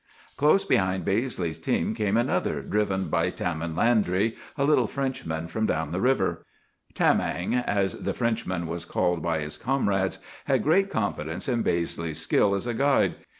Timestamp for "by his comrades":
9.21-10.17